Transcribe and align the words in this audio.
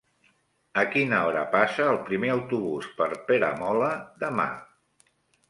A 0.81 0.85
quina 0.95 1.19
hora 1.25 1.43
passa 1.51 1.85
el 1.91 1.99
primer 2.07 2.31
autobús 2.37 2.89
per 3.03 3.09
Peramola 3.29 3.93
demà? 4.27 4.49